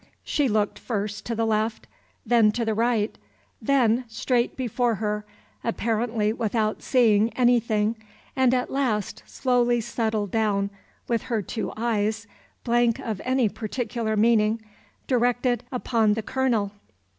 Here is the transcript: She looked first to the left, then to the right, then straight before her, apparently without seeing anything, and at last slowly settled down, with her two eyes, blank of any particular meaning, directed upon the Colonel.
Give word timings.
She 0.23 0.47
looked 0.49 0.79
first 0.79 1.27
to 1.27 1.35
the 1.35 1.45
left, 1.45 1.85
then 2.25 2.51
to 2.53 2.65
the 2.65 2.73
right, 2.73 3.15
then 3.61 4.05
straight 4.07 4.57
before 4.57 4.95
her, 4.95 5.25
apparently 5.63 6.33
without 6.33 6.81
seeing 6.81 7.29
anything, 7.33 7.95
and 8.35 8.51
at 8.51 8.71
last 8.71 9.21
slowly 9.27 9.79
settled 9.79 10.31
down, 10.31 10.71
with 11.07 11.21
her 11.29 11.43
two 11.43 11.71
eyes, 11.77 12.25
blank 12.63 12.97
of 12.97 13.21
any 13.23 13.47
particular 13.47 14.17
meaning, 14.17 14.59
directed 15.05 15.63
upon 15.71 16.15
the 16.15 16.23
Colonel. 16.23 16.71